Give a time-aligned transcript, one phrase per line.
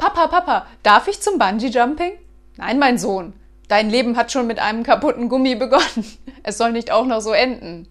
[0.00, 2.12] Papa, Papa, darf ich zum Bungee-Jumping?
[2.56, 3.34] Nein, mein Sohn.
[3.68, 6.06] Dein Leben hat schon mit einem kaputten Gummi begonnen.
[6.42, 7.86] Es soll nicht auch noch so enden.